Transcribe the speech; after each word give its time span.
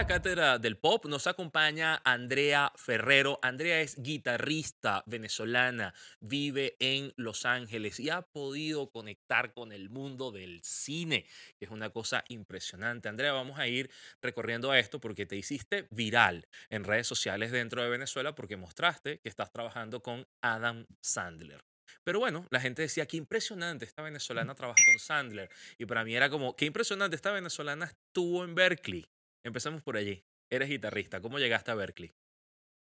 la 0.00 0.06
cátedra 0.06 0.58
del 0.58 0.78
pop 0.78 1.04
nos 1.04 1.26
acompaña 1.26 2.00
Andrea 2.06 2.72
Ferrero. 2.74 3.38
Andrea 3.42 3.82
es 3.82 4.00
guitarrista 4.00 5.02
venezolana, 5.04 5.92
vive 6.20 6.74
en 6.80 7.12
Los 7.16 7.44
Ángeles 7.44 8.00
y 8.00 8.08
ha 8.08 8.22
podido 8.22 8.90
conectar 8.90 9.52
con 9.52 9.72
el 9.72 9.90
mundo 9.90 10.30
del 10.30 10.62
cine, 10.64 11.26
que 11.58 11.66
es 11.66 11.70
una 11.70 11.90
cosa 11.90 12.24
impresionante. 12.28 13.10
Andrea, 13.10 13.32
vamos 13.32 13.58
a 13.58 13.68
ir 13.68 13.90
recorriendo 14.22 14.72
esto 14.72 15.00
porque 15.00 15.26
te 15.26 15.36
hiciste 15.36 15.86
viral 15.90 16.48
en 16.70 16.84
redes 16.84 17.06
sociales 17.06 17.52
dentro 17.52 17.82
de 17.82 17.90
Venezuela 17.90 18.34
porque 18.34 18.56
mostraste 18.56 19.18
que 19.18 19.28
estás 19.28 19.52
trabajando 19.52 20.02
con 20.02 20.26
Adam 20.40 20.86
Sandler. 21.02 21.62
Pero 22.04 22.20
bueno, 22.20 22.46
la 22.48 22.60
gente 22.60 22.80
decía, 22.80 23.04
qué 23.04 23.18
impresionante, 23.18 23.84
esta 23.84 24.00
venezolana 24.00 24.54
trabaja 24.54 24.82
con 24.86 24.98
Sandler. 24.98 25.50
Y 25.76 25.84
para 25.84 26.04
mí 26.04 26.16
era 26.16 26.30
como, 26.30 26.56
qué 26.56 26.64
impresionante, 26.64 27.16
esta 27.16 27.32
venezolana 27.32 27.84
estuvo 27.84 28.44
en 28.44 28.54
Berkeley. 28.54 29.06
Empecemos 29.44 29.82
por 29.82 29.96
allí. 29.96 30.24
Eres 30.50 30.68
guitarrista. 30.68 31.20
¿Cómo 31.20 31.38
llegaste 31.38 31.70
a 31.70 31.74
Berkeley? 31.74 32.12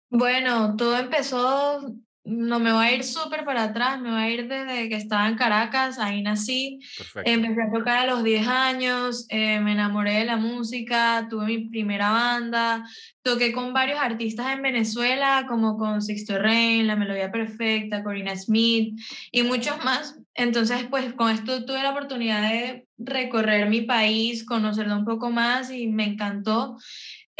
Bueno, 0.09 0.75
todo 0.77 0.97
empezó, 0.97 1.93
no 2.27 2.59
me 2.59 2.73
voy 2.73 2.85
a 2.85 2.93
ir 2.93 3.05
súper 3.05 3.45
para 3.45 3.63
atrás, 3.63 4.01
me 4.01 4.11
voy 4.11 4.21
a 4.21 4.29
ir 4.29 4.49
desde 4.49 4.89
que 4.89 4.95
estaba 4.95 5.29
en 5.29 5.35
Caracas, 5.35 5.97
ahí 5.97 6.21
nací. 6.21 6.79
Perfecto. 6.97 7.31
Empecé 7.31 7.61
a 7.61 7.71
tocar 7.71 7.97
a 7.99 8.05
los 8.05 8.21
10 8.21 8.45
años, 8.47 9.25
eh, 9.29 9.61
me 9.61 9.71
enamoré 9.71 10.19
de 10.19 10.25
la 10.25 10.35
música, 10.35 11.25
tuve 11.29 11.45
mi 11.45 11.69
primera 11.69 12.11
banda, 12.11 12.85
toqué 13.21 13.53
con 13.53 13.71
varios 13.71 13.99
artistas 13.99 14.51
en 14.51 14.61
Venezuela, 14.61 15.45
como 15.47 15.77
con 15.77 16.01
Sixto 16.01 16.37
Rain, 16.37 16.85
La 16.85 16.97
Melodía 16.97 17.31
Perfecta, 17.31 18.03
Corina 18.03 18.35
Smith 18.35 18.99
y 19.31 19.43
muchos 19.43 19.81
más. 19.85 20.19
Entonces, 20.35 20.85
pues 20.89 21.13
con 21.13 21.31
esto 21.31 21.63
tuve 21.63 21.81
la 21.81 21.91
oportunidad 21.91 22.41
de 22.49 22.87
recorrer 22.97 23.69
mi 23.69 23.81
país, 23.81 24.43
conocerlo 24.43 24.97
un 24.97 25.05
poco 25.05 25.29
más 25.29 25.71
y 25.71 25.87
me 25.87 26.03
encantó. 26.03 26.77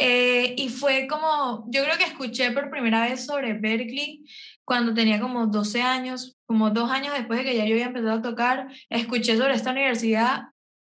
Eh, 0.00 0.54
y 0.56 0.68
fue 0.68 1.08
como, 1.08 1.66
yo 1.68 1.82
creo 1.82 1.98
que 1.98 2.04
escuché 2.04 2.52
por 2.52 2.70
primera 2.70 3.02
vez 3.02 3.26
sobre 3.26 3.54
Berkeley 3.54 4.24
cuando 4.68 4.92
tenía 4.92 5.18
como 5.18 5.46
12 5.46 5.80
años, 5.80 6.36
como 6.44 6.68
dos 6.68 6.90
años 6.90 7.14
después 7.14 7.38
de 7.38 7.44
que 7.46 7.56
ya 7.56 7.64
yo 7.64 7.72
había 7.72 7.86
empezado 7.86 8.18
a 8.18 8.22
tocar, 8.22 8.68
escuché 8.90 9.38
sobre 9.38 9.54
esta 9.54 9.70
universidad 9.70 10.48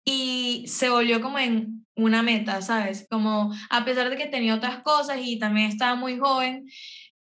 y 0.05 0.67
se 0.69 0.91
volvió 0.91 1.23
como 1.23 1.39
en 1.39 1.87
una 1.97 2.23
meta, 2.23 2.61
¿sabes? 2.61 3.07
Como 3.11 3.51
a 3.71 3.85
pesar 3.87 4.11
de 4.11 4.19
que 4.19 4.27
tenía 4.27 4.57
otras 4.57 4.83
cosas 4.83 5.21
y 5.23 5.39
también 5.39 5.71
estaba 5.71 5.95
muy 5.95 6.19
joven, 6.19 6.67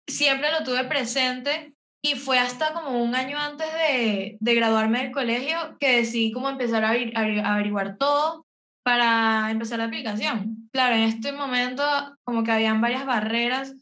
siempre 0.06 0.52
lo 0.52 0.62
tuve 0.62 0.84
presente 0.84 1.74
y 2.02 2.14
fue 2.14 2.38
hasta 2.38 2.72
como 2.72 3.02
un 3.02 3.16
año 3.16 3.36
antes 3.36 3.66
de, 3.72 4.36
de 4.38 4.54
graduarme 4.54 5.02
del 5.02 5.10
colegio 5.10 5.76
que 5.80 5.96
decidí 5.96 6.30
como 6.30 6.48
empezar 6.48 6.84
a, 6.84 6.90
a 6.90 7.54
averiguar 7.54 7.96
todo 7.98 8.46
para 8.84 9.50
empezar 9.50 9.80
la 9.80 9.86
aplicación. 9.86 10.68
Claro, 10.70 10.94
en 10.94 11.02
este 11.02 11.32
momento 11.32 11.82
como 12.22 12.44
que 12.44 12.52
habían 12.52 12.80
varias 12.80 13.06
barreras 13.06 13.74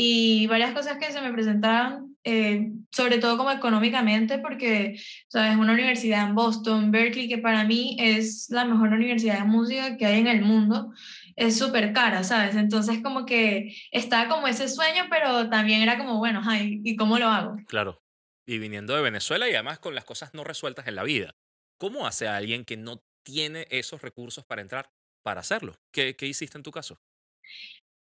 y 0.00 0.46
varias 0.46 0.74
cosas 0.74 0.96
que 0.98 1.10
se 1.10 1.20
me 1.20 1.32
presentaban, 1.32 2.16
eh, 2.22 2.70
sobre 2.92 3.18
todo 3.18 3.36
como 3.36 3.50
económicamente, 3.50 4.38
porque, 4.38 4.96
sabes, 5.26 5.56
una 5.56 5.72
universidad 5.72 6.28
en 6.28 6.36
Boston, 6.36 6.92
Berkeley, 6.92 7.28
que 7.28 7.38
para 7.38 7.64
mí 7.64 7.96
es 7.98 8.46
la 8.48 8.64
mejor 8.64 8.90
universidad 8.90 9.40
de 9.40 9.46
música 9.46 9.96
que 9.96 10.06
hay 10.06 10.20
en 10.20 10.28
el 10.28 10.42
mundo, 10.42 10.92
es 11.34 11.58
súper 11.58 11.92
cara, 11.92 12.22
¿sabes? 12.22 12.54
Entonces 12.54 13.00
como 13.02 13.26
que 13.26 13.74
estaba 13.90 14.28
como 14.28 14.46
ese 14.46 14.68
sueño, 14.68 15.06
pero 15.10 15.50
también 15.50 15.82
era 15.82 15.98
como, 15.98 16.18
bueno, 16.18 16.42
ay, 16.44 16.80
¿y 16.84 16.94
cómo 16.94 17.18
lo 17.18 17.26
hago? 17.26 17.56
Claro. 17.66 18.00
Y 18.46 18.58
viniendo 18.58 18.94
de 18.94 19.02
Venezuela 19.02 19.48
y 19.48 19.54
además 19.54 19.80
con 19.80 19.96
las 19.96 20.04
cosas 20.04 20.32
no 20.32 20.44
resueltas 20.44 20.86
en 20.86 20.94
la 20.94 21.02
vida. 21.02 21.34
¿Cómo 21.76 22.06
hace 22.06 22.28
a 22.28 22.36
alguien 22.36 22.64
que 22.64 22.76
no 22.76 23.02
tiene 23.24 23.66
esos 23.68 24.00
recursos 24.00 24.44
para 24.44 24.62
entrar, 24.62 24.92
para 25.24 25.40
hacerlo? 25.40 25.76
¿Qué, 25.90 26.14
qué 26.14 26.28
hiciste 26.28 26.56
en 26.56 26.62
tu 26.62 26.70
caso? 26.70 27.00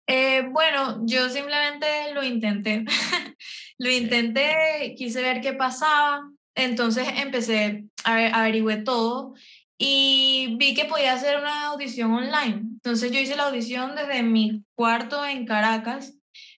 Eh, 0.07 0.47
bueno, 0.51 1.01
yo 1.05 1.29
simplemente 1.29 2.13
lo 2.13 2.23
intenté. 2.23 2.85
lo 3.77 3.91
intenté, 3.91 4.95
quise 4.97 5.21
ver 5.21 5.41
qué 5.41 5.53
pasaba. 5.53 6.31
Entonces 6.55 7.07
empecé 7.17 7.85
a 8.03 8.39
averiguar 8.39 8.83
todo 8.83 9.33
y 9.77 10.55
vi 10.57 10.73
que 10.73 10.85
podía 10.85 11.13
hacer 11.13 11.37
una 11.37 11.67
audición 11.67 12.11
online. 12.13 12.61
Entonces 12.73 13.11
yo 13.11 13.19
hice 13.19 13.35
la 13.35 13.47
audición 13.47 13.95
desde 13.95 14.23
mi 14.23 14.63
cuarto 14.73 15.23
en 15.25 15.45
Caracas, 15.45 16.15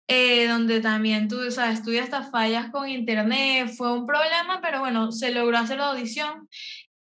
eh, 0.06 0.46
donde 0.46 0.80
también 0.80 1.28
tuve, 1.28 1.48
o 1.48 1.50
sea, 1.50 1.74
tuve 1.82 2.00
hasta 2.00 2.22
fallas 2.30 2.70
con 2.70 2.88
internet, 2.88 3.70
fue 3.76 3.92
un 3.92 4.06
problema, 4.06 4.60
pero 4.62 4.80
bueno, 4.80 5.10
se 5.10 5.32
logró 5.32 5.58
hacer 5.58 5.78
la 5.78 5.90
audición 5.90 6.48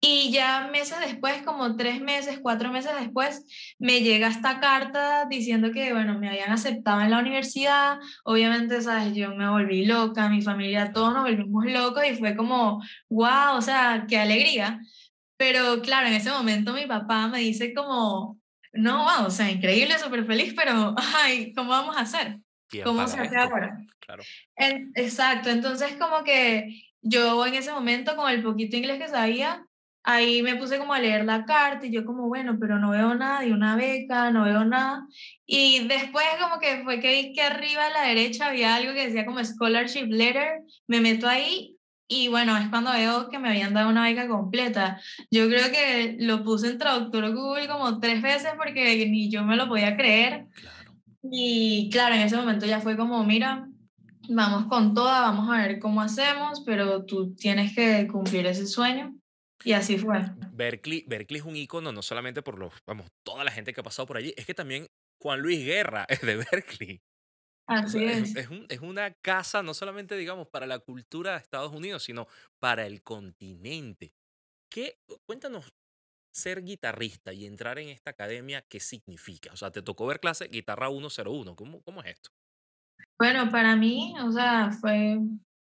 y 0.00 0.30
ya 0.30 0.68
meses 0.68 1.00
después, 1.00 1.42
como 1.42 1.76
tres 1.76 2.00
meses, 2.00 2.38
cuatro 2.40 2.70
meses 2.70 2.92
después, 3.00 3.44
me 3.78 4.00
llega 4.00 4.28
esta 4.28 4.60
carta 4.60 5.26
diciendo 5.28 5.72
que, 5.72 5.92
bueno, 5.92 6.18
me 6.18 6.28
habían 6.28 6.52
aceptado 6.52 7.00
en 7.00 7.10
la 7.10 7.18
universidad. 7.18 7.98
Obviamente, 8.24 8.80
¿sabes? 8.80 9.14
Yo 9.16 9.34
me 9.34 9.48
volví 9.48 9.86
loca, 9.86 10.28
mi 10.28 10.40
familia, 10.40 10.92
todos 10.92 11.12
nos 11.12 11.24
volvimos 11.24 11.64
locos 11.66 12.04
y 12.08 12.14
fue 12.14 12.36
como, 12.36 12.80
wow, 13.08 13.56
o 13.56 13.60
sea, 13.60 14.06
qué 14.08 14.18
alegría. 14.18 14.80
Pero 15.36 15.82
claro, 15.82 16.06
en 16.06 16.14
ese 16.14 16.30
momento 16.30 16.72
mi 16.72 16.86
papá 16.86 17.26
me 17.26 17.40
dice 17.40 17.74
como, 17.74 18.38
no, 18.72 19.04
wow, 19.04 19.26
o 19.26 19.30
sea, 19.30 19.50
increíble, 19.50 19.98
súper 19.98 20.24
feliz, 20.26 20.54
pero, 20.56 20.94
ay, 21.16 21.52
¿cómo 21.54 21.70
vamos 21.70 21.96
a 21.96 22.02
hacer? 22.02 22.38
¿Cómo 22.84 23.08
se 23.08 23.18
hace 23.18 23.36
ahora? 23.36 23.78
Claro. 23.98 24.22
exacto, 24.94 25.50
entonces 25.50 25.96
como 25.96 26.22
que 26.22 26.82
yo 27.02 27.44
en 27.46 27.54
ese 27.54 27.72
momento, 27.72 28.16
con 28.16 28.30
el 28.30 28.42
poquito 28.42 28.76
inglés 28.76 28.98
que 28.98 29.08
sabía, 29.08 29.64
ahí 30.08 30.42
me 30.42 30.56
puse 30.56 30.78
como 30.78 30.94
a 30.94 31.00
leer 31.00 31.26
la 31.26 31.44
carta 31.44 31.84
y 31.84 31.90
yo 31.90 32.06
como, 32.06 32.28
bueno, 32.28 32.56
pero 32.58 32.78
no 32.78 32.90
veo 32.90 33.14
nada 33.14 33.40
de 33.42 33.52
una 33.52 33.76
beca, 33.76 34.30
no 34.30 34.44
veo 34.44 34.64
nada. 34.64 35.06
Y 35.44 35.86
después 35.86 36.24
como 36.40 36.58
que 36.60 36.82
fue 36.82 36.98
que 36.98 37.12
vi 37.12 37.32
que 37.34 37.42
arriba 37.42 37.86
a 37.86 37.90
la 37.90 38.02
derecha 38.08 38.46
había 38.46 38.74
algo 38.74 38.94
que 38.94 39.06
decía 39.06 39.26
como 39.26 39.44
scholarship 39.44 40.06
letter, 40.06 40.62
me 40.86 41.02
meto 41.02 41.28
ahí 41.28 41.76
y 42.08 42.28
bueno, 42.28 42.56
es 42.56 42.68
cuando 42.70 42.90
veo 42.90 43.28
que 43.28 43.38
me 43.38 43.50
habían 43.50 43.74
dado 43.74 43.90
una 43.90 44.04
beca 44.04 44.26
completa. 44.28 44.98
Yo 45.30 45.46
creo 45.46 45.70
que 45.70 46.16
lo 46.20 46.42
puse 46.42 46.68
en 46.70 46.78
traductor 46.78 47.30
Google 47.34 47.68
como 47.68 48.00
tres 48.00 48.22
veces 48.22 48.52
porque 48.56 49.06
ni 49.10 49.30
yo 49.30 49.44
me 49.44 49.56
lo 49.56 49.68
podía 49.68 49.94
creer. 49.94 50.46
Y 51.22 51.90
claro, 51.92 52.14
en 52.14 52.22
ese 52.22 52.36
momento 52.36 52.64
ya 52.64 52.80
fue 52.80 52.96
como, 52.96 53.22
mira, 53.24 53.68
vamos 54.30 54.68
con 54.68 54.94
toda, 54.94 55.20
vamos 55.20 55.50
a 55.50 55.66
ver 55.66 55.78
cómo 55.78 56.00
hacemos, 56.00 56.62
pero 56.64 57.04
tú 57.04 57.34
tienes 57.34 57.74
que 57.74 58.08
cumplir 58.08 58.46
ese 58.46 58.66
sueño. 58.66 59.12
Y 59.64 59.72
así 59.72 59.98
fue. 59.98 60.20
Berkeley, 60.52 61.04
Berkeley 61.06 61.40
es 61.40 61.46
un 61.46 61.56
icono 61.56 61.92
no 61.92 62.02
solamente 62.02 62.42
por 62.42 62.58
los, 62.58 62.72
vamos, 62.86 63.08
toda 63.24 63.44
la 63.44 63.50
gente 63.50 63.72
que 63.72 63.80
ha 63.80 63.84
pasado 63.84 64.06
por 64.06 64.16
allí, 64.16 64.32
es 64.36 64.46
que 64.46 64.54
también 64.54 64.86
Juan 65.20 65.40
Luis 65.40 65.64
Guerra 65.64 66.04
es 66.08 66.20
de 66.20 66.36
Berkeley. 66.36 67.00
Así 67.66 68.02
es. 68.02 68.34
Es, 68.34 68.48
es, 68.68 68.80
una 68.80 69.12
casa 69.22 69.62
no 69.62 69.74
solamente, 69.74 70.16
digamos, 70.16 70.48
para 70.48 70.66
la 70.66 70.78
cultura 70.78 71.32
de 71.32 71.38
Estados 71.38 71.72
Unidos, 71.72 72.02
sino 72.02 72.26
para 72.58 72.86
el 72.86 73.02
continente. 73.02 74.14
¿Qué, 74.70 74.98
cuéntanos, 75.26 75.70
ser 76.32 76.62
guitarrista 76.62 77.32
y 77.32 77.44
entrar 77.44 77.78
en 77.78 77.88
esta 77.88 78.10
academia, 78.10 78.62
¿qué 78.62 78.80
significa? 78.80 79.52
O 79.52 79.56
sea, 79.56 79.70
te 79.70 79.82
tocó 79.82 80.06
ver 80.06 80.20
clase 80.20 80.48
guitarra 80.48 80.88
101, 80.88 81.56
¿cómo, 81.56 81.82
cómo 81.82 82.00
es 82.02 82.12
esto? 82.12 82.30
Bueno, 83.18 83.50
para 83.50 83.76
mí, 83.76 84.14
o 84.20 84.30
sea, 84.30 84.70
fue 84.70 85.18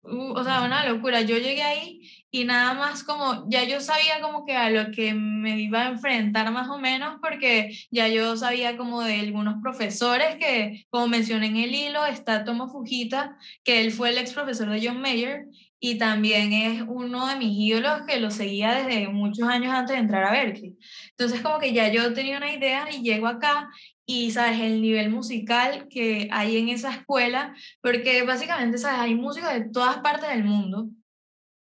o 0.07 0.43
sea, 0.43 0.61
una 0.63 0.85
locura. 0.85 1.21
Yo 1.21 1.37
llegué 1.37 1.63
ahí 1.63 2.01
y 2.31 2.43
nada 2.45 2.73
más 2.73 3.03
como, 3.03 3.45
ya 3.49 3.63
yo 3.63 3.79
sabía 3.79 4.21
como 4.21 4.45
que 4.45 4.55
a 4.55 4.69
lo 4.69 4.91
que 4.91 5.13
me 5.13 5.59
iba 5.59 5.83
a 5.83 5.89
enfrentar 5.89 6.51
más 6.51 6.69
o 6.69 6.77
menos, 6.77 7.17
porque 7.21 7.77
ya 7.91 8.07
yo 8.07 8.35
sabía 8.37 8.77
como 8.77 9.01
de 9.01 9.19
algunos 9.19 9.61
profesores 9.61 10.35
que, 10.35 10.85
como 10.89 11.07
mencioné 11.07 11.47
en 11.47 11.57
el 11.57 11.73
hilo, 11.73 12.05
está 12.05 12.43
Tomo 12.43 12.67
Fujita, 12.67 13.37
que 13.63 13.81
él 13.81 13.91
fue 13.91 14.09
el 14.09 14.17
ex 14.17 14.33
profesor 14.33 14.69
de 14.69 14.85
John 14.85 15.01
Mayer 15.01 15.45
y 15.79 15.97
también 15.97 16.53
es 16.53 16.83
uno 16.87 17.27
de 17.27 17.35
mis 17.35 17.57
ídolos 17.57 18.01
que 18.07 18.19
lo 18.19 18.31
seguía 18.31 18.73
desde 18.73 19.07
muchos 19.09 19.47
años 19.47 19.73
antes 19.73 19.95
de 19.95 20.01
entrar 20.01 20.23
a 20.23 20.31
Berkeley. 20.31 20.77
Entonces 21.11 21.41
como 21.41 21.59
que 21.59 21.73
ya 21.73 21.91
yo 21.91 22.13
tenía 22.13 22.37
una 22.37 22.53
idea 22.53 22.87
y 22.91 23.03
llego 23.03 23.27
acá 23.27 23.69
y, 24.05 24.31
¿sabes? 24.31 24.59
El 24.59 24.81
nivel 24.81 25.09
musical 25.09 25.87
que 25.89 26.27
hay 26.31 26.57
en 26.57 26.69
esa 26.69 26.91
escuela, 26.91 27.55
porque 27.81 28.23
básicamente, 28.23 28.77
¿sabes? 28.77 28.99
Hay 28.99 29.15
músicos 29.15 29.51
de 29.53 29.69
todas 29.69 29.97
partes 29.97 30.29
del 30.29 30.43
mundo 30.43 30.89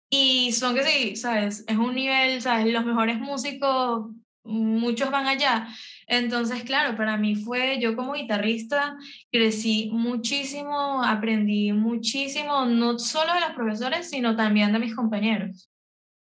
y 0.09 0.51
son 0.53 0.75
que 0.75 0.83
sí, 0.83 1.15
¿sabes? 1.15 1.63
Es 1.68 1.77
un 1.77 1.95
nivel, 1.95 2.41
¿sabes? 2.41 2.71
Los 2.71 2.85
mejores 2.85 3.19
músicos, 3.19 4.12
muchos 4.45 5.12
van 5.12 5.27
allá. 5.27 5.68
Entonces, 6.07 6.63
claro, 6.63 6.95
para 6.95 7.18
mí 7.18 7.36
fue, 7.36 7.80
yo 7.80 7.95
como 7.95 8.13
guitarrista 8.13 8.95
crecí 9.31 9.89
muchísimo, 9.92 11.03
aprendí 11.03 11.74
muchísimo, 11.74 12.65
no 12.65 13.00
solo 13.00 13.33
de 13.33 13.42
los 13.42 13.51
profesores, 13.51 14.09
sino 14.09 14.36
también 14.36 14.71
de 14.71 14.80
mis 14.80 14.95
compañeros. 14.95 15.69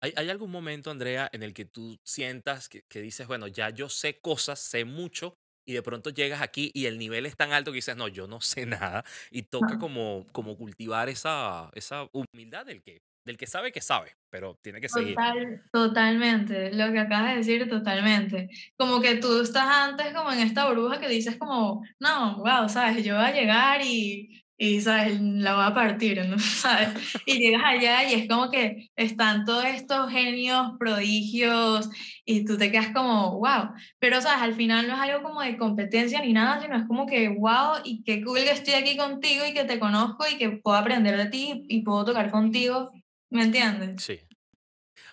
¿Hay, 0.00 0.12
¿Hay, 0.16 0.30
algún 0.30 0.50
momento, 0.50 0.90
Andrea, 0.90 1.28
en 1.32 1.42
el 1.42 1.52
que 1.52 1.64
tú 1.64 1.96
sientas 2.04 2.68
que, 2.68 2.82
que, 2.88 3.00
dices, 3.02 3.26
bueno, 3.26 3.48
ya 3.48 3.70
yo 3.70 3.88
sé 3.88 4.20
cosas, 4.20 4.60
sé 4.60 4.84
mucho, 4.84 5.36
y 5.68 5.74
de 5.74 5.82
pronto 5.82 6.08
llegas 6.08 6.40
aquí 6.40 6.70
y 6.72 6.86
el 6.86 6.98
nivel 6.98 7.26
es 7.26 7.36
tan 7.36 7.52
alto 7.52 7.72
que 7.72 7.76
dices, 7.76 7.94
no, 7.94 8.08
yo 8.08 8.26
no 8.26 8.40
sé 8.40 8.64
nada, 8.66 9.04
y 9.30 9.42
toca 9.42 9.78
como, 9.78 10.26
como 10.32 10.56
cultivar 10.56 11.10
esa, 11.10 11.70
esa 11.74 12.08
humildad 12.12 12.64
del 12.64 12.82
que 12.82 13.02
del 13.28 13.36
que 13.36 13.46
sabe 13.46 13.70
que 13.70 13.82
sabe, 13.82 14.16
pero 14.30 14.58
tiene 14.62 14.80
que 14.80 14.88
seguir. 14.88 15.14
Total, 15.14 15.62
totalmente, 15.70 16.72
lo 16.72 16.90
que 16.92 16.98
acabas 16.98 17.30
de 17.30 17.36
decir, 17.36 17.68
totalmente. 17.68 18.48
Como 18.76 19.00
que 19.00 19.16
tú 19.16 19.42
estás 19.42 19.68
antes 19.68 20.14
como 20.14 20.32
en 20.32 20.40
esta 20.40 20.66
burbuja 20.66 20.98
que 20.98 21.08
dices 21.08 21.36
como, 21.36 21.84
no, 22.00 22.38
wow, 22.38 22.68
sabes, 22.68 23.04
yo 23.04 23.16
voy 23.16 23.24
a 23.24 23.32
llegar 23.32 23.82
y 23.84 24.42
y 24.60 24.80
sabes, 24.80 25.20
la 25.20 25.54
va 25.54 25.68
a 25.68 25.74
partir, 25.74 26.26
¿no? 26.26 26.36
¿sabes? 26.38 26.88
Y 27.24 27.38
llegas 27.38 27.62
allá 27.64 28.10
y 28.10 28.14
es 28.14 28.28
como 28.28 28.50
que 28.50 28.90
están 28.96 29.44
todos 29.44 29.64
estos 29.64 30.10
genios, 30.10 30.72
prodigios, 30.78 31.88
y 32.24 32.44
tú 32.44 32.58
te 32.58 32.72
quedas 32.72 32.88
como, 32.88 33.38
wow, 33.38 33.70
pero 34.00 34.20
sabes, 34.20 34.42
al 34.42 34.54
final 34.54 34.88
no 34.88 34.94
es 34.94 35.00
algo 35.00 35.22
como 35.22 35.42
de 35.42 35.56
competencia 35.56 36.20
ni 36.20 36.32
nada, 36.32 36.60
sino 36.60 36.76
es 36.76 36.86
como 36.88 37.06
que, 37.06 37.28
wow, 37.28 37.78
y 37.84 38.02
qué 38.02 38.22
cool 38.24 38.40
que 38.40 38.50
estoy 38.50 38.74
aquí 38.74 38.96
contigo 38.96 39.46
y 39.46 39.54
que 39.54 39.64
te 39.64 39.78
conozco 39.78 40.24
y 40.28 40.36
que 40.36 40.50
puedo 40.50 40.76
aprender 40.76 41.16
de 41.16 41.26
ti 41.26 41.64
y 41.68 41.82
puedo 41.82 42.04
tocar 42.04 42.32
contigo, 42.32 42.90
¿me 43.30 43.42
entiendes? 43.42 44.02
Sí. 44.02 44.20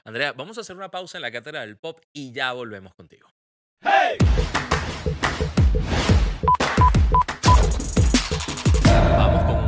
Andrea, 0.03 0.33
vamos 0.33 0.57
a 0.57 0.62
hacer 0.62 0.75
una 0.75 0.91
pausa 0.91 1.17
en 1.17 1.23
la 1.23 1.31
cátedra 1.31 1.62
del 1.62 1.77
pop 1.77 2.00
y 2.13 2.31
ya 2.31 2.53
volvemos 2.53 2.94
contigo. 2.94 3.29
¡Hey! 3.81 4.17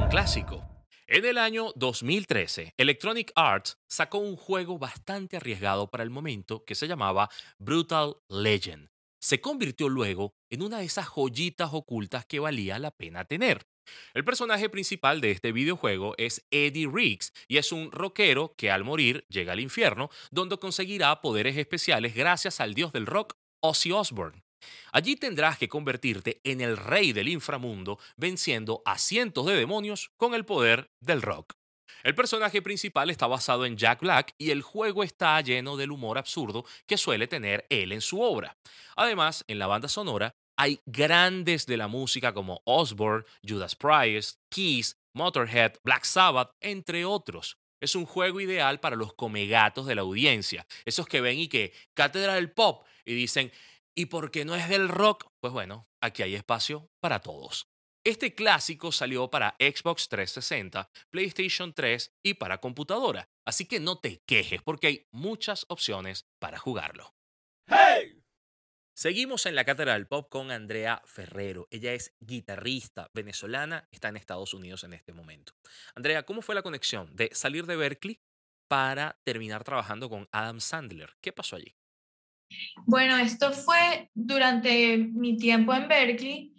clásico. 0.10 0.64
En 1.06 1.26
el 1.26 1.38
año 1.38 1.72
2013, 1.76 2.74
Electronic 2.76 3.32
Arts 3.36 3.78
sacó 3.88 4.18
un 4.18 4.36
juego 4.36 4.80
bastante 4.80 5.38
arriesgado 5.38 5.90
para 5.92 6.04
el 6.04 6.10
momento 6.10 6.66
que 6.66 6.76
se 6.76 6.88
llamaba 6.88 7.30
Brutal 7.60 8.16
Legend. 8.28 8.90
Se 9.20 9.42
convirtió 9.42 9.90
luego 9.90 10.34
en 10.50 10.62
una 10.62 10.80
de 10.80 10.86
esas 10.86 11.08
joyitas 11.08 11.70
ocultas 11.74 12.26
que 12.26 12.40
valía 12.40 12.80
la 12.80 12.92
pena 12.92 13.26
tener. 13.26 13.68
El 14.14 14.26
personaje 14.26 14.70
principal 14.70 15.22
de 15.22 15.32
este 15.32 15.52
videojuego 15.52 16.14
es 16.18 16.46
Eddie 16.52 16.90
Riggs 16.92 17.34
y 17.48 17.58
es 17.58 17.72
un 17.72 17.92
rockero 17.92 18.54
que 18.58 18.70
al 18.70 18.84
morir 18.84 19.26
llega 19.30 19.54
al 19.54 19.60
infierno, 19.60 20.10
donde 20.32 20.58
conseguirá 20.58 21.22
poderes 21.22 21.58
especiales 21.58 22.14
gracias 22.14 22.60
al 22.60 22.74
dios 22.74 22.92
del 22.92 23.06
rock 23.06 23.36
Ozzy 23.62 23.92
Osbourne. 23.92 24.44
Allí 24.92 25.16
tendrás 25.16 25.58
que 25.58 25.70
convertirte 25.70 26.42
en 26.44 26.62
el 26.62 26.78
rey 26.78 27.14
del 27.14 27.30
inframundo, 27.30 28.00
venciendo 28.16 28.82
a 28.86 28.98
cientos 28.98 29.46
de 29.46 29.56
demonios 29.56 30.12
con 30.18 30.34
el 30.34 30.46
poder 30.46 30.92
del 31.00 31.22
rock. 31.22 31.54
El 32.04 32.16
personaje 32.16 32.62
principal 32.62 33.10
está 33.10 33.28
basado 33.28 33.66
en 33.66 33.78
Jack 33.78 34.02
Black 34.02 34.36
y 34.38 34.52
el 34.52 34.62
juego 34.62 35.04
está 35.04 35.40
lleno 35.42 35.78
del 35.78 35.92
humor 35.92 36.18
absurdo 36.18 36.66
que 36.86 36.98
suele 36.98 37.28
tener 37.28 37.66
él 37.70 37.92
en 37.92 38.02
su 38.02 38.22
obra. 38.22 38.58
Además, 38.96 39.44
en 39.48 39.60
la 39.60 39.68
banda 39.68 39.88
sonora 39.88 40.36
hay 40.58 40.80
grandes 40.86 41.66
de 41.66 41.78
la 41.78 41.88
música 41.88 42.34
como 42.34 42.62
Osbourne, 42.66 43.26
Judas 43.48 43.76
Priest, 43.76 44.40
Kiss, 44.50 44.98
Motorhead, 45.14 45.74
Black 45.84 46.04
Sabbath, 46.04 46.52
entre 46.62 47.06
otros. 47.06 47.58
Es 47.80 47.96
un 47.96 48.06
juego 48.06 48.42
ideal 48.42 48.80
para 48.80 48.96
los 48.96 49.14
comegatos 49.14 49.86
de 49.86 49.96
la 49.96 50.02
audiencia, 50.02 50.66
esos 50.86 51.08
que 51.08 51.22
ven 51.22 51.38
y 51.38 51.48
que 51.48 51.74
cátedra 51.94 52.34
del 52.34 52.52
pop 52.52 52.86
y 53.06 53.14
dicen, 53.14 53.52
y 53.96 54.08
porque 54.08 54.46
no 54.46 54.56
es 54.56 54.68
del 54.68 54.90
rock, 54.90 55.28
pues 55.40 55.54
bueno, 55.54 55.88
aquí 56.02 56.24
hay 56.24 56.36
espacio 56.36 56.90
para 57.00 57.20
todos. 57.20 57.68
Este 58.08 58.34
clásico 58.34 58.94
salió 58.94 59.30
para 59.30 59.58
Xbox 59.60 60.08
360, 60.08 60.90
PlayStation 61.10 61.74
3 61.74 62.16
y 62.24 62.36
para 62.36 62.62
computadora, 62.62 63.30
así 63.46 63.66
que 63.66 63.82
no 63.82 64.00
te 64.00 64.24
quejes 64.26 64.62
porque 64.62 64.88
hay 64.88 65.08
muchas 65.12 65.66
opciones 65.68 66.26
para 66.40 66.58
jugarlo. 66.58 67.14
¡Hey! 67.68 68.24
Seguimos 68.96 69.46
en 69.46 69.56
la 69.56 69.66
cátedra 69.66 69.96
del 69.96 70.08
pop 70.08 70.30
con 70.30 70.52
Andrea 70.52 71.02
Ferrero. 71.04 71.68
Ella 71.70 71.92
es 71.96 72.16
guitarrista 72.22 73.12
venezolana, 73.14 73.90
está 73.92 74.08
en 74.08 74.16
Estados 74.16 74.54
Unidos 74.54 74.86
en 74.86 74.94
este 74.94 75.12
momento. 75.12 75.52
Andrea, 75.94 76.24
¿cómo 76.24 76.42
fue 76.42 76.56
la 76.56 76.64
conexión 76.64 77.14
de 77.14 77.30
salir 77.34 77.66
de 77.66 77.76
Berkeley 77.76 78.22
para 78.70 79.20
terminar 79.26 79.66
trabajando 79.66 80.10
con 80.10 80.30
Adam 80.32 80.62
Sandler? 80.62 81.18
¿Qué 81.20 81.34
pasó 81.34 81.58
allí? 81.58 81.76
Bueno, 82.86 83.18
esto 83.18 83.52
fue 83.52 84.10
durante 84.14 84.98
mi 84.98 85.36
tiempo 85.36 85.74
en 85.74 85.88
Berkeley, 85.90 86.54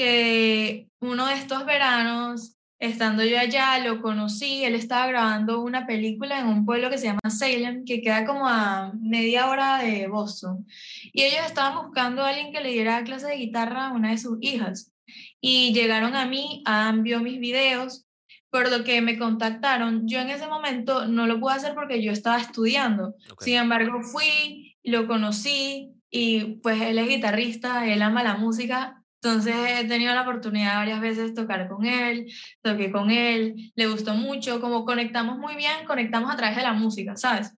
que 0.00 0.88
uno 1.00 1.26
de 1.26 1.34
estos 1.34 1.66
veranos, 1.66 2.56
estando 2.78 3.22
yo 3.22 3.38
allá, 3.38 3.78
lo 3.80 4.00
conocí, 4.00 4.64
él 4.64 4.74
estaba 4.74 5.06
grabando 5.06 5.60
una 5.60 5.86
película 5.86 6.40
en 6.40 6.46
un 6.46 6.64
pueblo 6.64 6.88
que 6.88 6.96
se 6.96 7.04
llama 7.04 7.20
Salem, 7.28 7.84
que 7.84 8.00
queda 8.00 8.24
como 8.24 8.48
a 8.48 8.94
media 8.98 9.50
hora 9.50 9.76
de 9.82 10.06
Boston. 10.06 10.66
Y 11.12 11.24
ellos 11.24 11.44
estaban 11.44 11.84
buscando 11.84 12.22
a 12.22 12.30
alguien 12.30 12.50
que 12.50 12.62
le 12.62 12.70
diera 12.70 13.04
clase 13.04 13.26
de 13.26 13.36
guitarra 13.36 13.88
a 13.88 13.92
una 13.92 14.12
de 14.12 14.16
sus 14.16 14.38
hijas. 14.40 14.90
Y 15.38 15.74
llegaron 15.74 16.16
a 16.16 16.24
mí, 16.24 16.62
Adam 16.64 17.02
vio 17.02 17.20
mis 17.20 17.38
videos, 17.38 18.06
por 18.48 18.70
lo 18.70 18.84
que 18.84 19.02
me 19.02 19.18
contactaron. 19.18 20.08
Yo 20.08 20.18
en 20.18 20.30
ese 20.30 20.46
momento 20.46 21.08
no 21.08 21.26
lo 21.26 21.38
pude 21.40 21.52
hacer 21.52 21.74
porque 21.74 22.02
yo 22.02 22.10
estaba 22.10 22.40
estudiando. 22.40 23.16
Sin 23.40 23.56
embargo, 23.56 24.02
fui, 24.02 24.78
lo 24.82 25.06
conocí 25.06 25.92
y 26.10 26.54
pues 26.62 26.80
él 26.80 26.98
es 26.98 27.06
guitarrista, 27.06 27.86
él 27.86 28.00
ama 28.00 28.22
la 28.22 28.38
música, 28.38 28.99
entonces 29.22 29.54
he 29.54 29.84
tenido 29.84 30.14
la 30.14 30.22
oportunidad 30.22 30.76
varias 30.76 31.00
veces 31.00 31.28
de 31.28 31.42
tocar 31.42 31.68
con 31.68 31.84
él, 31.84 32.32
toqué 32.62 32.90
con 32.90 33.10
él, 33.10 33.72
le 33.74 33.86
gustó 33.86 34.14
mucho, 34.14 34.60
como 34.60 34.84
conectamos 34.84 35.38
muy 35.38 35.56
bien, 35.56 35.84
conectamos 35.86 36.32
a 36.32 36.36
través 36.36 36.56
de 36.56 36.62
la 36.62 36.72
música, 36.72 37.16
¿sabes? 37.16 37.52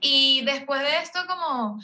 Y 0.00 0.42
después 0.44 0.80
de 0.82 0.98
esto 1.02 1.20
como 1.26 1.80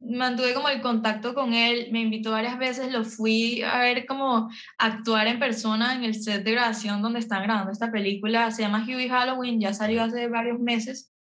mantuve 0.00 0.54
como 0.54 0.68
el 0.68 0.80
contacto 0.80 1.34
con 1.34 1.52
él, 1.52 1.88
me 1.90 2.00
invitó 2.00 2.30
varias 2.30 2.58
veces, 2.58 2.92
lo 2.92 3.04
fui 3.04 3.62
a 3.62 3.78
ver 3.80 4.06
como 4.06 4.48
actuar 4.78 5.26
en 5.26 5.40
persona 5.40 5.94
en 5.94 6.04
el 6.04 6.14
set 6.14 6.44
de 6.44 6.52
grabación 6.52 7.02
donde 7.02 7.18
están 7.18 7.42
grabando 7.42 7.72
esta 7.72 7.90
película, 7.90 8.50
se 8.50 8.62
llama 8.62 8.84
Huey 8.86 9.08
Halloween, 9.08 9.60
ya 9.60 9.74
salió 9.74 10.02
hace 10.04 10.28
varios 10.28 10.58
meses 10.58 11.12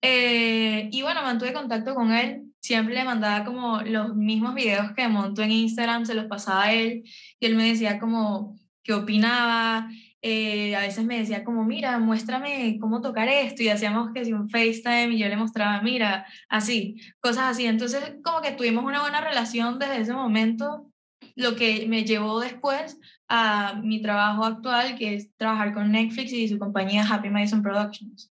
eh, 0.00 0.90
y 0.92 1.00
bueno, 1.00 1.22
mantuve 1.22 1.52
contacto 1.52 1.94
con 1.94 2.12
él, 2.12 2.53
siempre 2.64 2.94
le 2.94 3.04
mandaba 3.04 3.44
como 3.44 3.82
los 3.82 4.16
mismos 4.16 4.54
videos 4.54 4.92
que 4.92 5.06
monto 5.06 5.42
en 5.42 5.52
Instagram, 5.52 6.06
se 6.06 6.14
los 6.14 6.24
pasaba 6.24 6.64
a 6.64 6.72
él 6.72 7.02
y 7.38 7.46
él 7.46 7.56
me 7.56 7.68
decía 7.68 7.98
como 7.98 8.58
qué 8.82 8.94
opinaba, 8.94 9.90
eh, 10.22 10.74
a 10.74 10.80
veces 10.80 11.04
me 11.04 11.18
decía 11.18 11.44
como, 11.44 11.64
mira, 11.64 11.98
muéstrame 11.98 12.78
cómo 12.80 13.02
tocar 13.02 13.28
esto 13.28 13.62
y 13.62 13.68
hacíamos 13.68 14.12
que 14.14 14.24
si 14.24 14.32
un 14.32 14.48
FaceTime 14.48 15.10
y 15.14 15.18
yo 15.18 15.28
le 15.28 15.36
mostraba, 15.36 15.82
mira, 15.82 16.26
así, 16.48 16.96
cosas 17.20 17.50
así. 17.50 17.66
Entonces 17.66 18.14
como 18.24 18.40
que 18.40 18.52
tuvimos 18.52 18.82
una 18.82 19.02
buena 19.02 19.20
relación 19.20 19.78
desde 19.78 20.00
ese 20.00 20.14
momento, 20.14 20.90
lo 21.36 21.56
que 21.56 21.86
me 21.86 22.04
llevó 22.04 22.40
después 22.40 22.98
a 23.28 23.78
mi 23.82 24.00
trabajo 24.00 24.42
actual, 24.44 24.96
que 24.96 25.14
es 25.16 25.36
trabajar 25.36 25.74
con 25.74 25.92
Netflix 25.92 26.32
y 26.32 26.48
su 26.48 26.58
compañía 26.58 27.06
Happy 27.06 27.28
Madison 27.28 27.62
Productions 27.62 28.30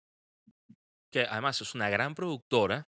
que 1.11 1.27
además 1.29 1.61
es 1.61 1.75
una 1.75 1.89
gran 1.89 2.15
productora 2.15 2.87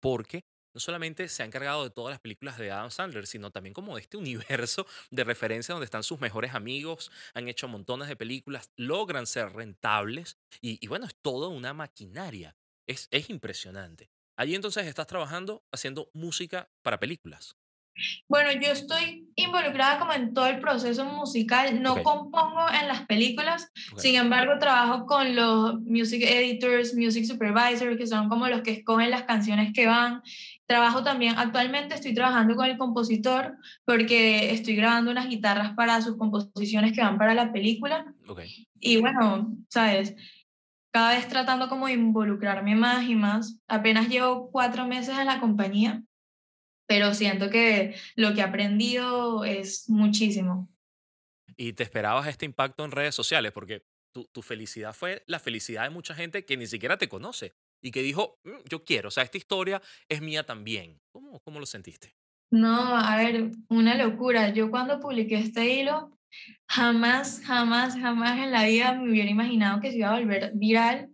porque 0.00 0.40
no 0.74 0.80
solamente 0.80 1.28
se 1.28 1.42
ha 1.42 1.46
encargado 1.46 1.84
de 1.84 1.90
todas 1.90 2.12
las 2.12 2.20
películas 2.20 2.58
de 2.58 2.70
Adam 2.70 2.90
Sandler, 2.90 3.26
sino 3.26 3.50
también 3.50 3.74
como 3.74 3.96
de 3.96 4.02
este 4.02 4.16
universo 4.18 4.86
de 5.10 5.24
referencia 5.24 5.72
donde 5.72 5.84
están 5.84 6.02
sus 6.02 6.20
mejores 6.20 6.54
amigos, 6.54 7.10
han 7.34 7.48
hecho 7.48 7.68
montones 7.68 8.08
de 8.08 8.16
películas, 8.16 8.70
logran 8.76 9.26
ser 9.26 9.52
rentables 9.52 10.38
y, 10.60 10.86
bueno, 10.86 11.06
es 11.06 11.14
toda 11.16 11.48
una 11.48 11.72
maquinaria. 11.74 12.56
Es, 12.86 13.08
es 13.10 13.30
impresionante. 13.30 14.10
Allí 14.36 14.54
entonces 14.54 14.86
estás 14.86 15.06
trabajando 15.06 15.64
haciendo 15.70 16.10
música 16.14 16.70
para 16.82 16.98
películas. 16.98 17.59
Bueno, 18.28 18.50
yo 18.52 18.72
estoy 18.72 19.28
involucrada 19.36 19.98
como 19.98 20.12
en 20.12 20.34
todo 20.34 20.46
el 20.46 20.60
proceso 20.60 21.04
musical, 21.04 21.82
no 21.82 22.02
compongo 22.02 22.66
en 22.80 22.88
las 22.88 23.06
películas, 23.06 23.70
sin 23.96 24.16
embargo 24.16 24.58
trabajo 24.58 25.06
con 25.06 25.34
los 25.34 25.80
music 25.80 26.22
editors, 26.22 26.94
music 26.94 27.24
supervisors, 27.24 27.96
que 27.96 28.06
son 28.06 28.28
como 28.28 28.48
los 28.48 28.62
que 28.62 28.72
escogen 28.72 29.10
las 29.10 29.24
canciones 29.24 29.72
que 29.72 29.86
van. 29.86 30.22
Trabajo 30.66 31.02
también, 31.02 31.34
actualmente 31.36 31.94
estoy 31.94 32.14
trabajando 32.14 32.54
con 32.54 32.66
el 32.66 32.78
compositor 32.78 33.56
porque 33.84 34.52
estoy 34.52 34.76
grabando 34.76 35.10
unas 35.10 35.28
guitarras 35.28 35.74
para 35.74 36.00
sus 36.02 36.16
composiciones 36.16 36.92
que 36.92 37.02
van 37.02 37.18
para 37.18 37.34
la 37.34 37.52
película. 37.52 38.14
Y 38.78 38.98
bueno, 38.98 39.56
sabes, 39.68 40.14
cada 40.92 41.14
vez 41.14 41.28
tratando 41.28 41.68
como 41.68 41.86
de 41.86 41.94
involucrarme 41.94 42.74
más 42.74 43.04
y 43.04 43.14
más. 43.14 43.60
Apenas 43.68 44.08
llevo 44.08 44.50
cuatro 44.50 44.86
meses 44.86 45.18
en 45.18 45.26
la 45.26 45.40
compañía 45.40 46.02
pero 46.90 47.14
siento 47.14 47.50
que 47.50 47.94
lo 48.16 48.34
que 48.34 48.40
he 48.40 48.42
aprendido 48.42 49.44
es 49.44 49.88
muchísimo. 49.88 50.68
¿Y 51.56 51.74
te 51.74 51.84
esperabas 51.84 52.26
este 52.26 52.46
impacto 52.46 52.84
en 52.84 52.90
redes 52.90 53.14
sociales? 53.14 53.52
Porque 53.52 53.84
tu, 54.12 54.24
tu 54.32 54.42
felicidad 54.42 54.92
fue 54.92 55.22
la 55.28 55.38
felicidad 55.38 55.84
de 55.84 55.90
mucha 55.90 56.16
gente 56.16 56.44
que 56.44 56.56
ni 56.56 56.66
siquiera 56.66 56.98
te 56.98 57.08
conoce 57.08 57.54
y 57.80 57.92
que 57.92 58.02
dijo, 58.02 58.40
mm, 58.42 58.68
yo 58.68 58.82
quiero, 58.82 59.06
o 59.06 59.10
sea, 59.12 59.22
esta 59.22 59.38
historia 59.38 59.80
es 60.08 60.20
mía 60.20 60.44
también. 60.44 60.98
¿Cómo, 61.12 61.38
¿Cómo 61.38 61.60
lo 61.60 61.66
sentiste? 61.66 62.16
No, 62.50 62.96
a 62.96 63.16
ver, 63.18 63.52
una 63.68 63.94
locura. 63.94 64.52
Yo 64.52 64.68
cuando 64.68 64.98
publiqué 64.98 65.36
este 65.36 65.72
hilo, 65.72 66.18
jamás, 66.68 67.40
jamás, 67.44 67.94
jamás 67.94 68.36
en 68.40 68.50
la 68.50 68.64
vida 68.64 68.94
me 68.94 69.12
hubiera 69.12 69.30
imaginado 69.30 69.80
que 69.80 69.92
se 69.92 69.98
iba 69.98 70.10
a 70.10 70.18
volver 70.18 70.50
viral 70.56 71.09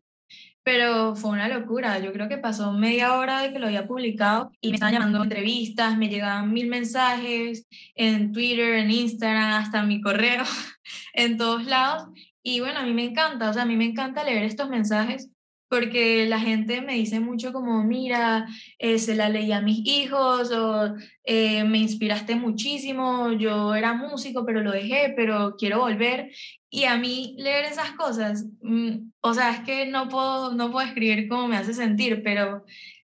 pero 0.67 1.15
fue 1.15 1.31
una 1.31 1.47
locura. 1.47 2.01
Yo 2.01 2.13
creo 2.13 2.29
que 2.29 2.39
pasó 2.39 2.73
media 2.73 3.17
hora 3.17 3.41
de 3.41 3.53
que 3.53 3.61
lo 3.61 3.69
había 3.69 3.87
publicado 3.87 4.51
y 4.61 4.71
me 4.71 4.75
estaban 4.75 4.95
llamando 4.95 5.23
entrevistas, 5.23 5.97
me 5.97 6.09
llegaban 6.09 6.53
mil 6.53 6.67
mensajes 6.67 7.69
en 7.95 8.33
Twitter, 8.33 8.75
en 8.75 8.91
Instagram, 8.91 9.63
hasta 9.63 9.85
mi 9.85 10.01
correo, 10.01 10.43
en 11.15 11.37
todos 11.37 11.67
lados. 11.67 12.09
Y 12.43 12.59
bueno, 12.59 12.81
a 12.81 12.83
mí 12.83 12.93
me 12.95 13.05
encanta, 13.05 13.49
o 13.49 13.53
sea, 13.53 13.63
a 13.63 13.67
mí 13.67 13.77
me 13.77 13.85
encanta 13.85 14.25
leer 14.25 14.43
estos 14.43 14.69
mensajes 14.69 15.31
porque 15.69 16.27
la 16.27 16.41
gente 16.41 16.81
me 16.81 16.95
dice 16.95 17.21
mucho 17.21 17.53
como, 17.53 17.85
mira, 17.85 18.47
eh, 18.81 18.99
se 18.99 19.15
la 19.15 19.29
leí 19.29 19.53
a 19.53 19.61
mis 19.61 19.87
hijos 19.87 20.51
o 20.51 20.95
eh, 21.25 21.63
me 21.63 21.79
inspiraste 21.79 22.35
muchísimo, 22.35 23.31
yo 23.33 23.75
era 23.77 23.95
músico 23.95 24.45
pero 24.45 24.63
lo 24.63 24.73
dejé, 24.73 25.13
pero 25.17 25.55
quiero 25.57 25.79
volver. 25.79 26.33
Y 26.77 26.85
a 26.85 26.99
mí 26.99 27.35
leer 27.39 27.65
esas 27.65 27.93
cosas, 27.93 28.45
mm, 28.61 29.11
o 29.23 29.33
sea, 29.33 29.51
es 29.53 29.61
que 29.61 29.87
no 29.87 30.11
puedo, 30.11 30.53
no 30.53 30.71
puedo 30.71 30.87
escribir 30.87 31.27
cómo 31.27 31.49
me 31.49 31.57
hace 31.57 31.73
sentir, 31.73 32.23
pero 32.23 32.67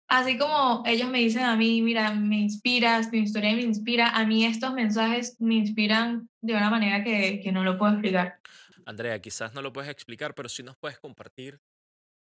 así 0.08 0.38
como 0.38 0.82
ellos 0.86 1.10
me 1.10 1.20
dicen 1.20 1.44
a 1.44 1.58
mí, 1.58 1.82
mira, 1.82 2.13
me 2.13 2.38
inspiras, 2.38 3.12
tu 3.12 3.18
historia 3.18 3.54
me 3.54 3.63
inspira, 3.63 4.12
a 4.12 4.25
mí 4.25 4.46
estos 4.46 4.74
mensajes 4.74 5.36
me 5.42 5.56
inspiran 5.56 6.30
de 6.39 6.54
una 6.54 6.70
manera 6.70 7.04
que, 7.04 7.42
que 7.44 7.51
no 7.51 7.66
lo 7.66 7.78
puedo 7.78 7.92
explicar. 7.92 8.39
Andrea, 8.86 9.20
quizás 9.20 9.54
no 9.54 9.62
lo 9.62 9.74
puedes 9.74 9.92
explicar, 9.92 10.34
pero 10.36 10.48
sí 10.48 10.63
nos 10.63 10.78
puedes 10.78 10.98
compartir 10.98 11.60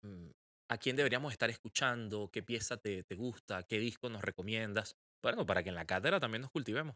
mm, 0.02 0.32
a 0.70 0.78
quién 0.80 0.96
deberíamos 0.96 1.34
estar 1.34 1.52
escuchando, 1.52 2.32
qué 2.34 2.42
pieza 2.42 2.78
te, 2.78 3.04
te 3.04 3.14
gusta, 3.14 3.62
qué 3.62 3.78
disco 3.78 4.10
nos 4.10 4.24
recomiendas. 4.24 4.98
Bueno, 5.22 5.46
para 5.46 5.62
que 5.62 5.70
en 5.70 5.76
la 5.76 5.86
cátedra 5.86 6.20
también 6.20 6.42
nos 6.42 6.50
cultivemos. 6.50 6.96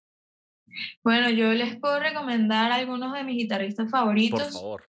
Bueno, 1.04 1.30
yo 1.30 1.54
les 1.54 1.78
puedo 1.78 2.00
recomendar 2.00 2.72
algunos 2.72 3.14
de 3.14 3.24
mis 3.24 3.38
guitarristas 3.38 3.86
Por 3.86 4.00
favoritos. 4.00 4.54
favor. 4.54 4.90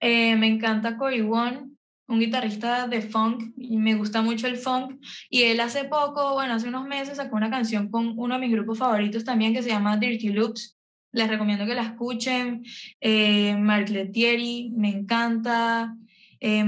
Eh, 0.00 0.36
me 0.36 0.46
encanta 0.46 0.96
Cory 0.96 1.22
One, 1.22 1.70
un 2.08 2.20
guitarrista 2.20 2.86
de 2.86 3.02
funk, 3.02 3.52
y 3.56 3.76
me 3.78 3.94
gusta 3.94 4.22
mucho 4.22 4.46
el 4.46 4.56
funk. 4.56 5.00
Y 5.30 5.42
él 5.42 5.60
hace 5.60 5.84
poco, 5.84 6.34
bueno, 6.34 6.54
hace 6.54 6.68
unos 6.68 6.86
meses 6.86 7.16
sacó 7.16 7.36
una 7.36 7.50
canción 7.50 7.90
con 7.90 8.14
uno 8.18 8.34
de 8.34 8.40
mis 8.40 8.52
grupos 8.52 8.78
favoritos 8.78 9.24
también 9.24 9.54
que 9.54 9.62
se 9.62 9.70
llama 9.70 9.96
Dirty 9.96 10.28
Loops. 10.28 10.78
Les 11.12 11.28
recomiendo 11.28 11.64
que 11.64 11.74
la 11.74 11.82
escuchen. 11.82 12.62
Eh, 13.00 13.56
Mark 13.56 13.88
Lettieri, 13.88 14.70
me 14.76 14.90
encanta. 14.90 15.96
Eh, 16.40 16.64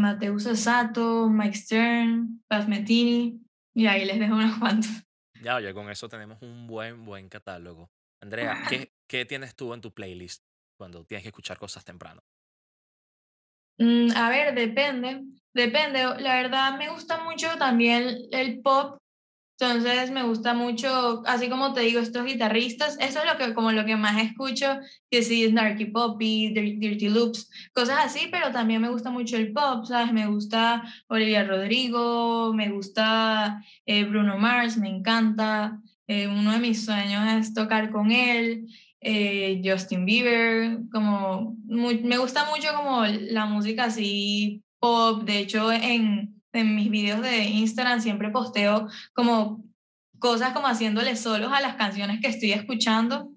Sato, 0.55 1.29
Mike 1.29 1.57
Stern, 1.57 2.43
Paz 2.49 2.67
Metini. 2.67 3.41
Y 3.75 3.87
ahí 3.87 4.07
les 4.07 4.19
dejo 4.19 4.35
unos 4.35 4.59
cuantos. 4.59 4.89
Ya, 5.43 5.61
ya 5.61 5.73
con 5.73 5.91
eso 5.91 6.09
tenemos 6.09 6.41
un 6.43 6.67
buen, 6.67 7.05
buen 7.05 7.29
catálogo. 7.29 7.91
Andrea, 8.21 8.63
¿qué, 8.67 8.93
qué 9.09 9.25
tienes 9.25 9.55
tú 9.57 9.75
en 9.75 9.81
tu 9.81 9.93
playlist 9.93 10.45
cuando 10.77 11.05
tienes 11.05 11.23
que 11.23 11.29
escuchar 11.31 11.59
cosas 11.59 11.85
temprano? 11.85 12.23
Mm, 13.79 14.11
a 14.17 14.29
ver, 14.31 14.55
depende, 14.55 15.23
depende. 15.55 16.03
La 16.21 16.37
verdad 16.43 16.79
me 16.79 16.91
gusta 16.91 17.23
mucho 17.25 17.49
también 17.59 18.19
el 18.33 18.61
pop, 18.61 18.99
entonces 19.61 20.11
me 20.13 20.25
gusta 20.25 20.55
mucho, 20.55 21.23
así 21.27 21.49
como 21.51 21.75
te 21.75 21.83
digo, 21.83 22.01
estos 22.01 22.25
guitarristas, 22.27 22.97
eso 23.01 23.21
es 23.21 23.27
lo 23.27 23.39
que, 23.39 23.55
como 23.55 23.73
lo 23.73 23.85
que 23.87 23.97
más 23.97 24.23
escucho, 24.23 24.79
que 25.11 25.23
sí, 25.23 25.49
Snarky 25.49 25.87
Poppy, 25.87 26.55
Dir- 26.55 26.79
Dirty 26.81 27.09
Loops, 27.11 27.51
cosas 27.75 27.99
así, 28.07 28.29
pero 28.33 28.53
también 28.53 28.83
me 28.83 28.91
gusta 28.91 29.11
mucho 29.11 29.37
el 29.37 29.53
pop, 29.53 29.85
¿sabes? 29.87 30.13
Me 30.13 30.27
gusta 30.29 30.83
Olivia 31.09 31.45
Rodrigo, 31.45 32.53
me 32.55 32.71
gusta 32.71 33.63
eh, 33.87 34.05
Bruno 34.05 34.39
Mars, 34.39 34.77
me 34.79 34.89
encanta. 34.89 35.81
Eh, 36.09 36.27
uno 36.27 36.53
de 36.53 36.59
mis 36.59 36.87
sueños 36.87 37.23
es 37.35 37.53
tocar 37.53 37.91
con 37.91 38.11
él 38.11 38.67
eh, 39.01 39.61
Justin 39.63 40.07
Bieber, 40.07 40.79
como 40.91 41.57
me 41.67 42.19
gusta 42.19 42.47
mucho 42.47 42.75
como 42.75 43.05
la 43.05 43.47
música 43.47 43.85
así 43.85 44.65
pop, 44.81 45.23
de 45.23 45.39
hecho 45.39 45.71
en, 45.71 46.43
en 46.53 46.75
mis 46.75 46.91
videos 46.91 47.21
de 47.23 47.45
Instagram 47.45 48.01
siempre 48.01 48.31
posteo 48.31 48.89
como 49.13 49.65
cosas 50.19 50.53
como 50.53 50.67
haciéndole 50.67 51.15
solos 51.15 51.53
a 51.53 51.61
las 51.61 51.77
canciones 51.77 52.21
que 52.21 52.29
estoy 52.29 52.53
escuchando. 52.53 53.31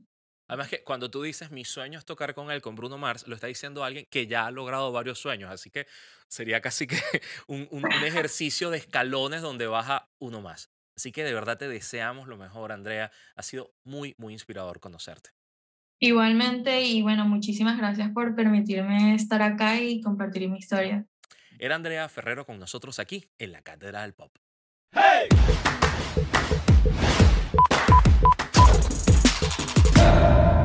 Además 0.47 0.69
que 0.69 0.83
cuando 0.83 1.11
tú 1.11 1.21
dices 1.21 1.51
mi 1.51 1.63
sueño 1.63 1.99
es 1.99 2.05
tocar 2.05 2.33
con 2.33 2.51
él, 2.51 2.61
con 2.61 2.75
Bruno 2.75 2.97
Mars, 2.97 3.27
lo 3.27 3.35
está 3.35 3.47
diciendo 3.47 3.83
alguien 3.83 4.07
que 4.09 4.27
ya 4.27 4.47
ha 4.47 4.51
logrado 4.51 4.91
varios 4.91 5.19
sueños, 5.19 5.51
así 5.51 5.69
que 5.69 5.87
sería 6.27 6.61
casi 6.61 6.87
que 6.87 6.97
un 7.47 7.85
ejercicio 8.03 8.69
de 8.69 8.77
escalones 8.77 9.41
donde 9.41 9.67
baja 9.67 10.09
uno 10.19 10.41
más. 10.41 10.71
Así 10.95 11.11
que 11.11 11.23
de 11.23 11.33
verdad 11.33 11.57
te 11.57 11.67
deseamos 11.67 12.27
lo 12.27 12.37
mejor, 12.37 12.71
Andrea. 12.71 13.11
Ha 13.35 13.43
sido 13.43 13.73
muy, 13.83 14.15
muy 14.17 14.33
inspirador 14.33 14.79
conocerte. 14.79 15.31
Igualmente, 15.99 16.81
y 16.81 17.01
bueno, 17.03 17.25
muchísimas 17.27 17.77
gracias 17.77 18.09
por 18.11 18.35
permitirme 18.35 19.13
estar 19.13 19.41
acá 19.41 19.79
y 19.79 20.01
compartir 20.01 20.49
mi 20.49 20.57
historia. 20.57 21.05
Era 21.59 21.75
Andrea 21.75 22.09
Ferrero 22.09 22.43
con 22.43 22.57
nosotros 22.57 22.97
aquí 22.97 23.29
en 23.37 23.51
la 23.51 23.61
Cátedra 23.61 24.01
del 24.01 24.13
Pop. 24.13 24.35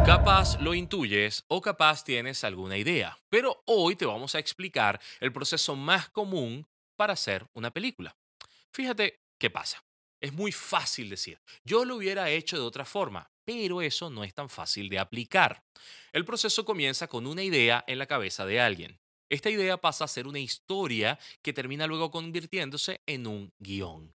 Capaz 0.06 0.58
lo 0.60 0.72
intuyes 0.72 1.44
o 1.48 1.60
capaz 1.60 2.02
tienes 2.02 2.42
alguna 2.44 2.78
idea, 2.78 3.18
pero 3.28 3.62
hoy 3.66 3.96
te 3.96 4.06
vamos 4.06 4.34
a 4.34 4.38
explicar 4.38 5.00
el 5.20 5.32
proceso 5.32 5.76
más 5.76 6.08
común 6.08 6.66
para 6.96 7.12
hacer 7.12 7.46
una 7.52 7.70
película. 7.70 8.16
Fíjate 8.72 9.20
qué 9.38 9.50
pasa. 9.50 9.85
Es 10.20 10.32
muy 10.32 10.52
fácil 10.52 11.10
decir, 11.10 11.40
yo 11.64 11.84
lo 11.84 11.96
hubiera 11.96 12.30
hecho 12.30 12.56
de 12.56 12.62
otra 12.62 12.84
forma, 12.84 13.30
pero 13.44 13.82
eso 13.82 14.10
no 14.10 14.24
es 14.24 14.34
tan 14.34 14.48
fácil 14.48 14.88
de 14.88 14.98
aplicar. 14.98 15.62
El 16.12 16.24
proceso 16.24 16.64
comienza 16.64 17.06
con 17.06 17.26
una 17.26 17.42
idea 17.42 17.84
en 17.86 17.98
la 17.98 18.06
cabeza 18.06 18.46
de 18.46 18.60
alguien. 18.60 18.98
Esta 19.30 19.50
idea 19.50 19.76
pasa 19.76 20.04
a 20.04 20.08
ser 20.08 20.26
una 20.26 20.38
historia 20.38 21.18
que 21.42 21.52
termina 21.52 21.86
luego 21.86 22.10
convirtiéndose 22.10 23.02
en 23.06 23.26
un 23.26 23.52
guion. 23.58 24.14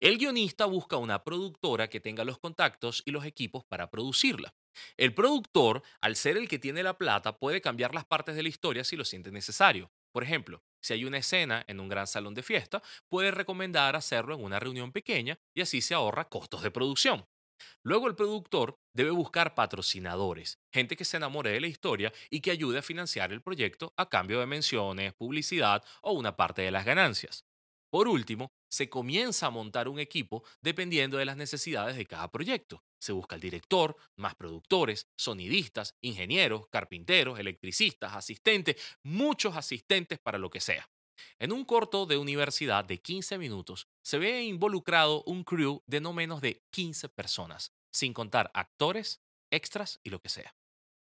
El 0.00 0.18
guionista 0.18 0.66
busca 0.66 0.96
una 0.96 1.24
productora 1.24 1.88
que 1.88 2.00
tenga 2.00 2.24
los 2.24 2.38
contactos 2.38 3.02
y 3.06 3.10
los 3.10 3.24
equipos 3.24 3.64
para 3.64 3.90
producirla. 3.90 4.54
El 4.96 5.14
productor, 5.14 5.82
al 6.00 6.16
ser 6.16 6.36
el 6.36 6.48
que 6.48 6.58
tiene 6.58 6.82
la 6.82 6.96
plata, 6.96 7.38
puede 7.38 7.60
cambiar 7.60 7.94
las 7.94 8.04
partes 8.04 8.36
de 8.36 8.42
la 8.42 8.48
historia 8.48 8.84
si 8.84 8.96
lo 8.96 9.04
siente 9.04 9.30
necesario. 9.30 9.90
Por 10.12 10.22
ejemplo, 10.22 10.62
si 10.82 10.92
hay 10.92 11.04
una 11.04 11.18
escena 11.18 11.64
en 11.66 11.80
un 11.80 11.88
gran 11.88 12.06
salón 12.06 12.34
de 12.34 12.42
fiesta, 12.42 12.82
puede 13.08 13.30
recomendar 13.30 13.96
hacerlo 13.96 14.34
en 14.34 14.44
una 14.44 14.60
reunión 14.60 14.92
pequeña 14.92 15.38
y 15.54 15.62
así 15.62 15.80
se 15.80 15.94
ahorra 15.94 16.28
costos 16.28 16.62
de 16.62 16.70
producción. 16.70 17.24
Luego 17.84 18.08
el 18.08 18.16
productor 18.16 18.76
debe 18.94 19.10
buscar 19.10 19.54
patrocinadores, 19.54 20.58
gente 20.72 20.96
que 20.96 21.04
se 21.04 21.16
enamore 21.16 21.50
de 21.50 21.60
la 21.60 21.68
historia 21.68 22.12
y 22.28 22.40
que 22.40 22.50
ayude 22.50 22.78
a 22.78 22.82
financiar 22.82 23.32
el 23.32 23.42
proyecto 23.42 23.94
a 23.96 24.08
cambio 24.08 24.40
de 24.40 24.46
menciones, 24.46 25.14
publicidad 25.14 25.84
o 26.02 26.12
una 26.12 26.36
parte 26.36 26.62
de 26.62 26.72
las 26.72 26.84
ganancias. 26.84 27.44
Por 27.90 28.08
último, 28.08 28.52
se 28.70 28.88
comienza 28.88 29.46
a 29.46 29.50
montar 29.50 29.88
un 29.88 30.00
equipo 30.00 30.42
dependiendo 30.60 31.18
de 31.18 31.26
las 31.26 31.36
necesidades 31.36 31.96
de 31.96 32.06
cada 32.06 32.30
proyecto. 32.30 32.82
Se 33.02 33.10
busca 33.10 33.34
el 33.34 33.40
director, 33.40 33.96
más 34.14 34.36
productores, 34.36 35.08
sonidistas, 35.16 35.96
ingenieros, 36.02 36.68
carpinteros, 36.68 37.40
electricistas, 37.40 38.14
asistentes, 38.14 38.76
muchos 39.02 39.56
asistentes 39.56 40.20
para 40.20 40.38
lo 40.38 40.50
que 40.50 40.60
sea. 40.60 40.88
En 41.40 41.50
un 41.50 41.64
corto 41.64 42.06
de 42.06 42.16
universidad 42.16 42.84
de 42.84 43.02
15 43.02 43.38
minutos 43.38 43.88
se 44.04 44.18
ve 44.18 44.44
involucrado 44.44 45.24
un 45.24 45.42
crew 45.42 45.82
de 45.88 46.00
no 46.00 46.12
menos 46.12 46.40
de 46.40 46.62
15 46.70 47.08
personas, 47.08 47.72
sin 47.90 48.12
contar 48.12 48.52
actores, 48.54 49.20
extras 49.50 49.98
y 50.04 50.10
lo 50.10 50.20
que 50.20 50.28
sea. 50.28 50.54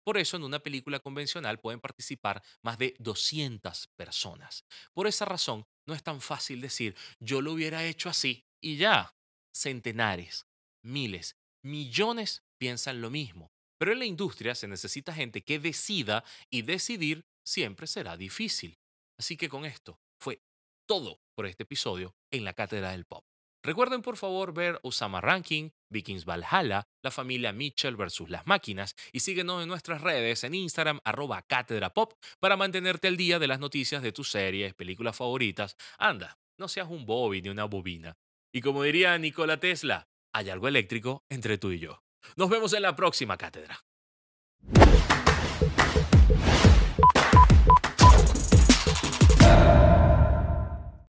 Por 0.05 0.17
eso 0.17 0.37
en 0.37 0.45
una 0.45 0.59
película 0.59 1.01
convencional 1.01 1.59
pueden 1.59 1.81
participar 1.81 2.41
más 2.61 2.77
de 2.77 2.95
200 2.99 3.89
personas. 3.97 4.63
Por 4.93 5.07
esa 5.07 5.25
razón 5.25 5.65
no 5.85 5.93
es 5.93 6.01
tan 6.01 6.21
fácil 6.21 6.61
decir 6.61 6.95
yo 7.19 7.41
lo 7.41 7.51
hubiera 7.51 7.83
hecho 7.83 8.07
así 8.07 8.45
y 8.61 8.77
ya. 8.77 9.13
Centenares, 9.53 10.47
miles, 10.81 11.35
millones 11.63 12.43
piensan 12.60 13.01
lo 13.01 13.10
mismo. 13.10 13.51
Pero 13.79 13.91
en 13.91 14.00
la 14.00 14.05
industria 14.05 14.55
se 14.55 14.67
necesita 14.67 15.13
gente 15.13 15.43
que 15.43 15.60
decida 15.60 16.24
y 16.50 16.62
decidir 16.62 17.25
siempre 17.46 17.88
será 17.88 18.15
difícil. 18.17 18.77
Así 19.17 19.36
que 19.38 19.50
con 19.50 19.65
esto 19.65 20.00
fue 20.20 20.41
todo 20.88 21.20
por 21.36 21.46
este 21.46 21.63
episodio 21.63 22.15
en 22.32 22.46
la 22.46 22.53
Cátedra 22.53 22.91
del 22.91 23.05
Pop. 23.05 23.25
Recuerden 23.65 24.01
por 24.01 24.17
favor 24.17 24.53
ver 24.53 24.77
Osama 24.84 25.22
Ranking, 25.22 25.70
Vikings 25.89 26.25
Valhalla, 26.25 26.86
la 27.01 27.12
familia 27.12 27.53
Mitchell 27.53 27.96
versus 27.96 28.29
las 28.29 28.46
máquinas 28.46 28.93
y 29.13 29.22
síguenos 29.22 29.63
en 29.63 29.70
nuestras 29.70 30.01
redes 30.01 30.43
en 30.43 30.53
Instagram 30.53 31.00
arroba 31.05 31.41
Cátedra 31.43 31.93
Pop 31.93 32.13
para 32.41 32.58
mantenerte 32.58 33.08
al 33.08 33.15
día 33.15 33.39
de 33.39 33.48
las 33.48 33.62
noticias 33.62 34.03
de 34.03 34.12
tus 34.12 34.29
series, 34.29 34.74
películas 34.74 35.15
favoritas. 35.15 35.77
Anda, 35.98 36.38
no 36.58 36.67
seas 36.67 36.89
un 36.89 37.05
Bobby 37.05 37.41
ni 37.41 37.50
una 37.50 37.63
bobina. 37.63 38.17
Y 38.53 38.60
como 38.60 38.84
diría 38.84 39.17
Nikola 39.17 39.60
Tesla, 39.60 40.10
hay 40.33 40.49
algo 40.49 40.67
eléctrico 40.67 41.23
entre 41.29 41.57
tú 41.57 41.71
y 41.71 41.79
yo. 41.79 42.03
Nos 42.35 42.49
vemos 42.49 42.73
en 42.73 42.81
la 42.81 42.95
próxima 42.95 43.37
cátedra. 43.37 43.79